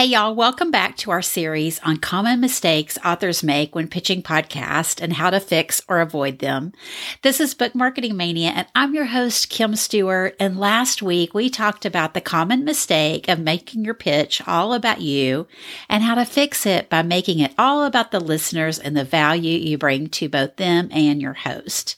Hey, 0.00 0.06
y'all, 0.06 0.34
welcome 0.34 0.70
back 0.70 0.96
to 0.96 1.10
our 1.10 1.20
series 1.20 1.78
on 1.80 1.98
common 1.98 2.40
mistakes 2.40 2.96
authors 3.04 3.42
make 3.42 3.74
when 3.74 3.86
pitching 3.86 4.22
podcasts 4.22 4.98
and 4.98 5.12
how 5.12 5.28
to 5.28 5.38
fix 5.38 5.82
or 5.88 6.00
avoid 6.00 6.38
them. 6.38 6.72
This 7.20 7.38
is 7.38 7.52
Book 7.52 7.74
Marketing 7.74 8.16
Mania, 8.16 8.48
and 8.48 8.66
I'm 8.74 8.94
your 8.94 9.04
host, 9.04 9.50
Kim 9.50 9.76
Stewart. 9.76 10.36
And 10.40 10.58
last 10.58 11.02
week, 11.02 11.34
we 11.34 11.50
talked 11.50 11.84
about 11.84 12.14
the 12.14 12.22
common 12.22 12.64
mistake 12.64 13.28
of 13.28 13.40
making 13.40 13.84
your 13.84 13.92
pitch 13.92 14.40
all 14.48 14.72
about 14.72 15.02
you 15.02 15.46
and 15.86 16.02
how 16.02 16.14
to 16.14 16.24
fix 16.24 16.64
it 16.64 16.88
by 16.88 17.02
making 17.02 17.40
it 17.40 17.52
all 17.58 17.84
about 17.84 18.10
the 18.10 18.20
listeners 18.20 18.78
and 18.78 18.96
the 18.96 19.04
value 19.04 19.58
you 19.58 19.76
bring 19.76 20.06
to 20.06 20.30
both 20.30 20.56
them 20.56 20.88
and 20.92 21.20
your 21.20 21.34
host. 21.34 21.96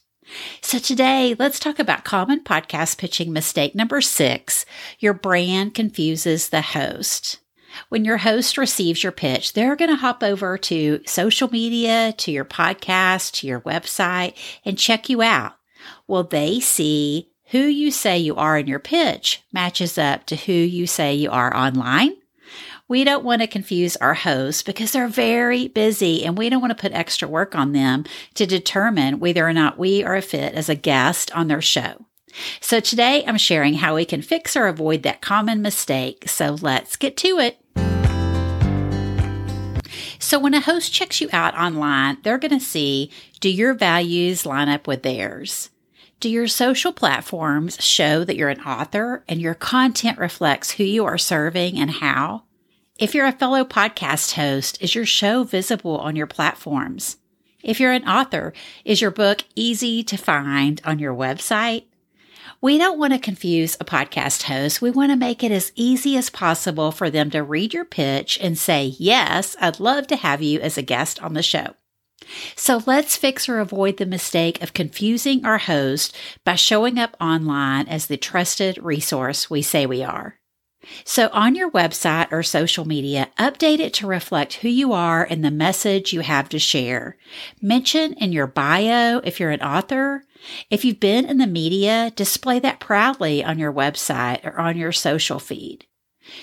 So 0.61 0.81
today, 0.81 1.37
let's 1.39 1.61
talk 1.61 1.79
about 1.79 2.03
common 2.03 2.43
podcast 2.43 2.99
pitching 2.99 3.33
mistake 3.33 3.77
number 3.77 4.01
six. 4.01 4.67
Your 4.99 5.15
brand 5.15 5.75
confuses 5.75 6.49
the 6.49 6.63
host. 6.63 7.39
When 7.89 8.05
your 8.05 8.19
host 8.19 8.59
receives 8.59 9.03
your 9.03 9.13
pitch, 9.13 9.53
they're 9.53 9.77
going 9.77 9.91
to 9.91 9.97
hop 9.97 10.23
over 10.23 10.59
to 10.59 11.01
social 11.07 11.51
media, 11.51 12.15
to 12.19 12.31
your 12.31 12.45
podcast, 12.45 13.33
to 13.35 13.47
your 13.47 13.61
website, 13.61 14.35
and 14.65 14.79
check 14.79 15.09
you 15.09 15.23
out. 15.23 15.55
Will 16.07 16.25
they 16.25 16.61
see 16.61 17.31
who 17.47 17.59
you 17.59 17.91
say 17.91 18.19
you 18.19 18.37
are 18.37 18.59
in 18.59 18.67
your 18.67 18.79
pitch 18.79 19.43
matches 19.53 19.99
up 19.99 20.27
to 20.27 20.37
who 20.37 20.53
you 20.53 20.87
say 20.87 21.15
you 21.15 21.31
are 21.31 21.55
online? 21.55 22.17
We 22.89 23.05
don't 23.05 23.25
want 23.25 23.41
to 23.41 23.47
confuse 23.47 23.97
our 23.97 24.15
hosts 24.15 24.63
because 24.63 24.93
they're 24.93 25.09
very 25.09 25.69
busy 25.69 26.25
and 26.25 26.37
we 26.37 26.51
don't 26.51 26.61
want 26.61 26.77
to 26.77 26.81
put 26.81 26.93
extra 26.93 27.27
work 27.27 27.55
on 27.55 27.73
them 27.73 28.05
to 28.35 28.45
determine 28.45 29.19
whether 29.19 29.47
or 29.47 29.53
not 29.55 29.79
we 29.79 30.05
are 30.05 30.17
a 30.17 30.23
fit 30.23 30.55
as 30.55 30.69
a 30.69 30.75
guest 30.75 31.35
on 31.35 31.49
their 31.49 31.63
show. 31.63 32.05
So 32.61 32.81
today 32.81 33.25
I'm 33.27 33.39
sharing 33.39 33.75
how 33.75 33.95
we 33.95 34.05
can 34.05 34.21
fix 34.21 34.57
or 34.57 34.67
avoid 34.67 35.05
that 35.05 35.23
common 35.23 35.63
mistake. 35.63 36.29
So 36.29 36.59
let's 36.61 36.97
get 36.97 37.17
to 37.19 37.39
it. 37.39 37.62
So 40.23 40.39
when 40.39 40.55
a 40.55 40.61
host 40.61 40.93
checks 40.93 41.21
you 41.21 41.29
out 41.33 41.59
online, 41.59 42.19
they're 42.23 42.39
going 42.39 42.57
to 42.57 42.65
see 42.65 43.11
do 43.41 43.51
your 43.51 43.75
values 43.75 44.47
line 44.47 44.69
up 44.69 44.87
with 44.87 45.03
theirs? 45.03 45.71
Do 46.21 46.31
your 46.31 46.47
social 46.47 46.93
platforms 46.93 47.83
show 47.83 48.23
that 48.23 48.37
you're 48.37 48.49
an 48.49 48.61
author 48.61 49.25
and 49.29 49.41
your 49.41 49.55
content 49.55 50.19
reflects 50.19 50.71
who 50.71 50.85
you 50.85 51.05
are 51.05 51.19
serving 51.19 51.77
and 51.77 51.91
how? 51.91 52.45
If 53.01 53.17
you're 53.17 53.27
a 53.27 53.33
fellow 53.33 53.65
podcast 53.65 54.35
host, 54.35 54.81
is 54.81 54.95
your 54.95 55.07
show 55.07 55.43
visible 55.43 55.99
on 55.99 56.15
your 56.15 56.29
platforms? 56.29 57.17
If 57.61 57.81
you're 57.81 57.91
an 57.91 58.09
author, 58.09 58.53
is 58.85 59.01
your 59.01 59.11
book 59.11 59.43
easy 59.57 60.05
to 60.05 60.17
find 60.17 60.81
on 60.85 61.01
your 61.01 61.15
website? 61.15 61.87
We 62.63 62.79
don't 62.79 62.97
want 62.97 63.13
to 63.13 63.19
confuse 63.19 63.75
a 63.81 63.85
podcast 63.85 64.45
host. 64.45 64.81
We 64.81 64.93
want 64.93 65.11
to 65.11 65.17
make 65.17 65.43
it 65.43 65.51
as 65.51 65.73
easy 65.75 66.17
as 66.17 66.31
possible 66.31 66.93
for 66.93 67.11
them 67.11 67.29
to 67.31 67.43
read 67.43 67.75
your 67.75 67.85
pitch 67.85 68.39
and 68.41 68.57
say, 68.57 68.95
Yes, 68.99 69.57
I'd 69.61 69.81
love 69.81 70.07
to 70.07 70.17
have 70.17 70.41
you 70.41 70.61
as 70.61 70.79
a 70.79 70.83
guest 70.83 71.21
on 71.21 71.35
the 71.35 71.43
show. 71.43 71.75
So 72.55 72.81
let's 72.87 73.17
fix 73.17 73.49
or 73.49 73.59
avoid 73.59 73.97
the 73.97 74.07
mistake 74.07 74.63
of 74.63 74.75
confusing 74.75 75.45
our 75.45 75.59
host 75.59 76.17
by 76.45 76.55
showing 76.55 77.01
up 77.01 77.17
online 77.21 77.89
as 77.89 78.07
the 78.07 78.17
trusted 78.17 78.79
resource 78.79 79.51
we 79.51 79.61
say 79.61 79.85
we 79.85 80.05
are. 80.05 80.39
So 81.05 81.29
on 81.33 81.55
your 81.55 81.71
website 81.71 82.33
or 82.33 82.43
social 82.43 82.85
media, 82.85 83.31
update 83.39 83.79
it 83.79 83.95
to 83.95 84.07
reflect 84.07 84.55
who 84.55 84.69
you 84.69 84.93
are 84.93 85.25
and 85.25 85.45
the 85.45 85.51
message 85.51 86.13
you 86.13 86.21
have 86.21 86.49
to 86.51 86.59
share. 86.59 87.17
Mention 87.61 88.15
in 88.15 88.33
your 88.33 88.47
bio 88.47 89.19
if 89.19 89.39
you're 89.39 89.51
an 89.51 89.63
author. 89.63 90.25
If 90.71 90.85
you've 90.85 91.01
been 91.01 91.25
in 91.25 91.39
the 91.39 91.47
media, 91.47 92.13
display 92.17 92.59
that 92.61 92.81
proudly 92.81 93.45
on 93.45 93.59
your 93.59 93.73
website 93.73 94.45
or 94.45 94.59
on 94.59 94.77
your 94.77 94.93
social 94.93 95.39
feed. 95.39 95.87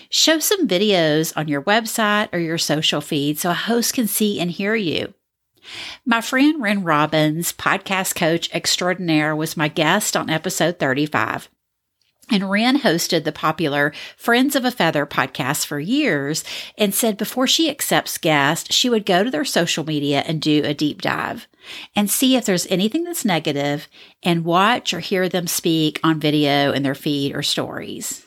Show 0.10 0.40
some 0.40 0.68
videos 0.68 1.34
on 1.36 1.48
your 1.48 1.62
website 1.62 2.30
or 2.34 2.40
your 2.40 2.58
social 2.58 3.02
feed 3.02 3.40
so 3.40 3.52
a 3.52 3.54
host 3.54 3.94
can 3.94 4.08
see 4.08 4.40
and 4.40 4.52
hear 4.52 4.76
you. 4.76 5.14
My 6.06 6.22
friend 6.22 6.62
Ren 6.62 6.84
Robbins, 6.84 7.54
podcast 7.54 8.16
coach 8.16 8.50
extraordinaire, 8.54 9.36
was 9.36 9.58
my 9.58 9.68
guest 9.68 10.16
on 10.18 10.30
episode 10.30 10.80
35. 10.80 11.50
And 12.32 12.50
Ren 12.50 12.80
hosted 12.80 13.24
the 13.24 13.32
popular 13.32 13.92
Friends 14.16 14.56
of 14.56 14.64
a 14.64 14.72
Feather 14.72 15.06
podcast 15.06 15.66
for 15.66 15.80
years 15.80 16.44
and 16.78 16.94
said 16.94 17.18
before 17.18 17.48
she 17.48 17.70
accepts 17.70 18.18
guests, 18.18 18.74
she 18.74 18.90
would 18.90 19.06
go 19.06 19.24
to 19.24 19.32
their 19.32 19.46
social 19.46 19.84
media 19.84 20.24
and 20.26 20.42
do 20.42 20.62
a 20.64 20.74
deep 20.74 21.02
dive 21.02 21.48
and 21.96 22.10
see 22.10 22.36
if 22.36 22.46
there's 22.46 22.68
anything 22.68 23.04
that's 23.04 23.26
negative 23.26 23.88
and 24.24 24.46
watch 24.46 24.94
or 24.94 25.00
hear 25.00 25.28
them 25.28 25.48
speak 25.48 26.00
on 26.04 26.20
video 26.20 26.72
in 26.72 26.84
their 26.84 26.96
feed 26.96 27.36
or 27.36 27.42
stories. 27.42 28.26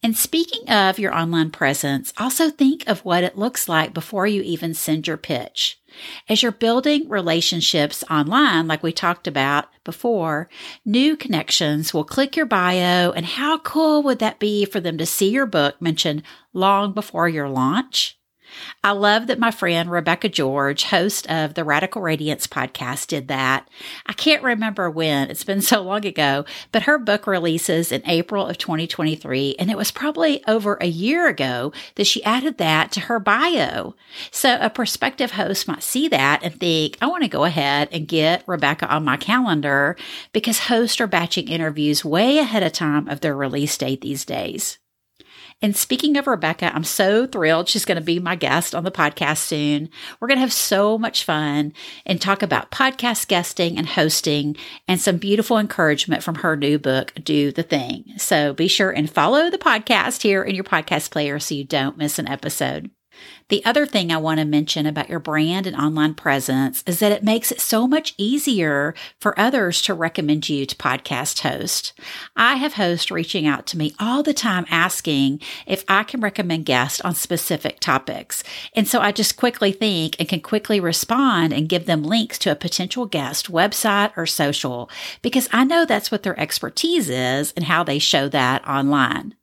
And 0.00 0.16
speaking 0.16 0.68
of 0.70 1.00
your 1.00 1.12
online 1.12 1.50
presence, 1.50 2.12
also 2.16 2.50
think 2.50 2.86
of 2.86 3.04
what 3.04 3.24
it 3.24 3.36
looks 3.36 3.68
like 3.68 3.92
before 3.92 4.28
you 4.28 4.42
even 4.42 4.72
send 4.72 5.08
your 5.08 5.16
pitch. 5.16 5.80
As 6.28 6.40
you're 6.40 6.52
building 6.52 7.08
relationships 7.08 8.04
online, 8.08 8.68
like 8.68 8.82
we 8.82 8.92
talked 8.92 9.26
about 9.26 9.66
before, 9.82 10.48
new 10.84 11.16
connections 11.16 11.92
will 11.92 12.04
click 12.04 12.36
your 12.36 12.46
bio. 12.46 13.10
And 13.10 13.26
how 13.26 13.58
cool 13.58 14.02
would 14.04 14.20
that 14.20 14.38
be 14.38 14.64
for 14.64 14.78
them 14.78 14.98
to 14.98 15.06
see 15.06 15.30
your 15.30 15.46
book 15.46 15.82
mentioned 15.82 16.22
long 16.52 16.92
before 16.92 17.28
your 17.28 17.48
launch? 17.48 18.17
I 18.84 18.92
love 18.92 19.26
that 19.26 19.38
my 19.38 19.50
friend 19.50 19.90
Rebecca 19.90 20.28
George, 20.28 20.84
host 20.84 21.28
of 21.30 21.54
the 21.54 21.64
Radical 21.64 22.02
Radiance 22.02 22.46
podcast, 22.46 23.08
did 23.08 23.28
that. 23.28 23.68
I 24.06 24.12
can't 24.12 24.42
remember 24.42 24.90
when, 24.90 25.30
it's 25.30 25.44
been 25.44 25.60
so 25.60 25.82
long 25.82 26.06
ago, 26.06 26.44
but 26.72 26.84
her 26.84 26.98
book 26.98 27.26
releases 27.26 27.92
in 27.92 28.02
April 28.06 28.46
of 28.46 28.58
2023. 28.58 29.56
And 29.58 29.70
it 29.70 29.76
was 29.76 29.90
probably 29.90 30.44
over 30.46 30.78
a 30.80 30.86
year 30.86 31.28
ago 31.28 31.72
that 31.96 32.06
she 32.06 32.24
added 32.24 32.58
that 32.58 32.92
to 32.92 33.00
her 33.00 33.18
bio. 33.18 33.94
So 34.30 34.58
a 34.60 34.70
prospective 34.70 35.32
host 35.32 35.68
might 35.68 35.82
see 35.82 36.08
that 36.08 36.42
and 36.42 36.58
think, 36.58 36.96
I 37.00 37.06
want 37.06 37.22
to 37.24 37.28
go 37.28 37.44
ahead 37.44 37.88
and 37.92 38.08
get 38.08 38.44
Rebecca 38.46 38.88
on 38.88 39.04
my 39.04 39.16
calendar 39.16 39.96
because 40.32 40.58
hosts 40.60 41.00
are 41.00 41.06
batching 41.06 41.48
interviews 41.48 42.04
way 42.04 42.38
ahead 42.38 42.62
of 42.62 42.72
time 42.72 43.08
of 43.08 43.20
their 43.20 43.36
release 43.36 43.76
date 43.76 44.00
these 44.00 44.24
days. 44.24 44.78
And 45.60 45.76
speaking 45.76 46.16
of 46.16 46.28
Rebecca, 46.28 46.70
I'm 46.72 46.84
so 46.84 47.26
thrilled 47.26 47.68
she's 47.68 47.84
going 47.84 47.98
to 47.98 48.04
be 48.04 48.20
my 48.20 48.36
guest 48.36 48.76
on 48.76 48.84
the 48.84 48.92
podcast 48.92 49.38
soon. 49.38 49.90
We're 50.20 50.28
going 50.28 50.36
to 50.36 50.42
have 50.42 50.52
so 50.52 50.96
much 50.96 51.24
fun 51.24 51.72
and 52.06 52.20
talk 52.20 52.42
about 52.42 52.70
podcast 52.70 53.26
guesting 53.26 53.76
and 53.76 53.88
hosting 53.88 54.56
and 54.86 55.00
some 55.00 55.16
beautiful 55.16 55.58
encouragement 55.58 56.22
from 56.22 56.36
her 56.36 56.56
new 56.56 56.78
book, 56.78 57.12
Do 57.22 57.50
the 57.50 57.64
Thing. 57.64 58.04
So 58.18 58.54
be 58.54 58.68
sure 58.68 58.90
and 58.90 59.10
follow 59.10 59.50
the 59.50 59.58
podcast 59.58 60.22
here 60.22 60.44
in 60.44 60.54
your 60.54 60.64
podcast 60.64 61.10
player 61.10 61.40
so 61.40 61.56
you 61.56 61.64
don't 61.64 61.98
miss 61.98 62.20
an 62.20 62.28
episode. 62.28 62.90
The 63.48 63.64
other 63.64 63.86
thing 63.86 64.12
I 64.12 64.18
want 64.18 64.40
to 64.40 64.44
mention 64.44 64.84
about 64.84 65.08
your 65.08 65.20
brand 65.20 65.66
and 65.66 65.74
online 65.74 66.14
presence 66.14 66.84
is 66.86 66.98
that 66.98 67.12
it 67.12 67.24
makes 67.24 67.50
it 67.50 67.60
so 67.60 67.86
much 67.86 68.14
easier 68.18 68.94
for 69.20 69.38
others 69.40 69.80
to 69.82 69.94
recommend 69.94 70.48
you 70.48 70.66
to 70.66 70.76
podcast 70.76 71.40
hosts. 71.40 71.94
I 72.36 72.56
have 72.56 72.74
hosts 72.74 73.10
reaching 73.10 73.46
out 73.46 73.66
to 73.68 73.78
me 73.78 73.94
all 73.98 74.22
the 74.22 74.34
time 74.34 74.66
asking 74.70 75.40
if 75.66 75.82
I 75.88 76.02
can 76.02 76.20
recommend 76.20 76.66
guests 76.66 77.00
on 77.00 77.14
specific 77.14 77.80
topics. 77.80 78.44
And 78.74 78.86
so 78.86 79.00
I 79.00 79.12
just 79.12 79.36
quickly 79.36 79.72
think 79.72 80.16
and 80.18 80.28
can 80.28 80.40
quickly 80.40 80.78
respond 80.78 81.54
and 81.54 81.70
give 81.70 81.86
them 81.86 82.02
links 82.02 82.38
to 82.40 82.52
a 82.52 82.56
potential 82.56 83.06
guest 83.06 83.50
website 83.50 84.12
or 84.16 84.26
social 84.26 84.90
because 85.22 85.48
I 85.52 85.64
know 85.64 85.86
that's 85.86 86.10
what 86.10 86.22
their 86.22 86.38
expertise 86.38 87.08
is 87.08 87.52
and 87.56 87.64
how 87.64 87.82
they 87.82 87.98
show 87.98 88.28
that 88.28 88.66
online. 88.68 89.34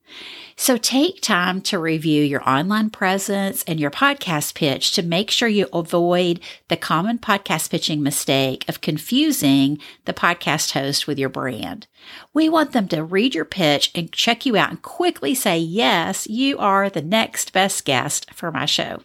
So 0.57 0.77
take 0.77 1.19
time 1.19 1.59
to 1.63 1.77
review 1.77 2.23
your 2.23 2.47
online 2.47 2.89
presence 2.89 3.61
and 3.67 3.77
your 3.77 3.91
podcast 3.91 4.55
pitch 4.55 4.93
to 4.93 5.03
make 5.03 5.29
sure 5.29 5.49
you 5.49 5.67
avoid 5.73 6.39
the 6.69 6.77
common 6.77 7.19
podcast 7.19 7.69
pitching 7.69 8.01
mistake 8.01 8.63
of 8.69 8.79
confusing 8.79 9.79
the 10.05 10.13
podcast 10.13 10.71
host 10.71 11.07
with 11.07 11.19
your 11.19 11.27
brand. 11.27 11.88
We 12.33 12.47
want 12.47 12.71
them 12.71 12.88
to 12.88 13.03
read 13.03 13.35
your 13.35 13.44
pitch 13.44 13.91
and 13.94 14.11
check 14.13 14.45
you 14.45 14.55
out 14.55 14.69
and 14.69 14.81
quickly 14.81 15.35
say, 15.35 15.57
yes, 15.57 16.25
you 16.27 16.57
are 16.57 16.89
the 16.89 17.01
next 17.01 17.51
best 17.51 17.83
guest 17.83 18.33
for 18.33 18.50
my 18.50 18.65
show. 18.65 19.03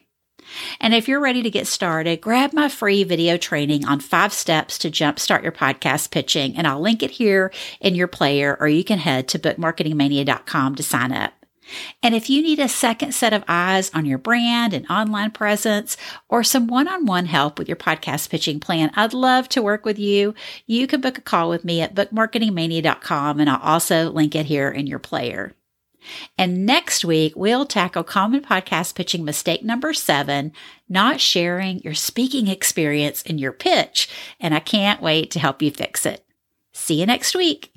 And 0.81 0.95
if 0.95 1.09
you're 1.09 1.21
ready 1.21 1.43
to 1.43 1.51
get 1.51 1.67
started, 1.67 2.21
grab 2.21 2.53
my 2.53 2.69
free 2.69 3.03
video 3.03 3.37
training 3.37 3.85
on 3.87 3.99
five 3.99 4.33
steps 4.33 4.79
to 4.79 4.91
jumpstart 4.91 5.43
your 5.43 5.53
podcast 5.53 6.11
pitching, 6.11 6.57
and 6.57 6.67
I'll 6.67 6.81
link 6.81 7.03
it 7.03 7.11
here 7.11 7.53
in 7.81 7.95
your 7.95 8.09
player, 8.09 8.57
or 8.59 8.69
you 8.69 8.85
can 8.85 8.99
head 8.99 9.29
to 9.29 9.39
bookmarketingmania.com 9.39 10.75
to 10.77 10.83
sign 10.83 11.13
up. 11.13 11.40
And 12.03 12.15
if 12.15 12.31
you 12.31 12.43
need 12.43 12.59
a 12.59 12.69
second 12.69 13.13
set 13.13 13.33
of 13.33 13.45
eyes 13.49 13.91
on 13.95 14.07
your 14.07 14.19
brand 14.19 14.73
and 14.73 14.87
online 14.91 15.31
presence 15.31 15.97
or 16.29 16.43
some 16.43 16.67
one 16.67 16.89
on 16.89 17.07
one 17.07 17.27
help 17.27 17.59
with 17.59 17.69
your 17.69 17.77
podcast 17.77 18.31
pitching 18.31 18.61
plan, 18.61 18.91
I'd 18.95 19.15
love 19.15 19.49
to 19.51 19.63
work 19.63 19.85
with 19.85 19.99
you. 19.99 20.35
You 20.67 20.87
can 20.87 21.01
book 21.01 21.19
a 21.19 21.23
call 21.23 21.49
with 21.49 21.65
me 21.65 21.81
at 21.81 21.95
bookmarketingmania.com 21.95 23.41
and 23.41 23.51
I'll 23.51 23.61
also 23.61 24.11
link 24.11 24.35
it 24.35 24.47
here 24.47 24.71
in 24.71 24.87
your 24.87 24.99
player. 24.99 25.55
And 26.39 26.65
next 26.65 27.05
week, 27.05 27.35
we'll 27.37 27.67
tackle 27.67 28.05
common 28.05 28.41
podcast 28.43 28.95
pitching 28.95 29.25
mistake 29.25 29.63
number 29.63 29.93
seven, 29.93 30.53
not 30.89 31.21
sharing 31.21 31.81
your 31.81 31.95
speaking 31.95 32.49
experience 32.49 33.23
in 33.23 33.39
your 33.39 33.53
pitch. 33.53 34.09
And 34.39 34.55
I 34.55 34.61
can't 34.61 35.03
wait 35.03 35.31
to 35.33 35.39
help 35.39 35.63
you 35.63 35.71
fix 35.71 36.07
it. 36.07 36.25
See 36.73 37.01
you 37.01 37.07
next 37.07 37.35
week. 37.35 37.73